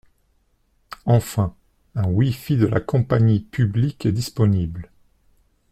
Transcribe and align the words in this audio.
Enfin, 1.05 1.55
un 1.93 2.07
Wi-Fi 2.07 2.57
de 2.57 2.65
la 2.65 2.79
compagnie 2.79 3.39
publique 3.39 4.07
est 4.07 4.11
disponible. 4.11 4.89